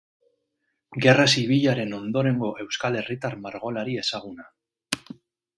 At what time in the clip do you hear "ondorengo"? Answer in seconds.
1.99-2.51